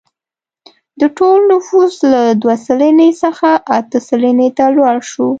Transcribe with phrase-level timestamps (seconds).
[0.99, 5.27] د ټول نفوس له دوه سلنې څخه اته سلنې ته لوړ شو.